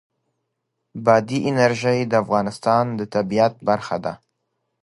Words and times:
بادي 1.05 1.39
انرژي 1.49 1.99
د 2.07 2.13
افغانستان 2.23 2.85
د 2.99 3.01
طبیعت 3.15 3.53
برخه 3.67 3.97
ده. 4.05 4.13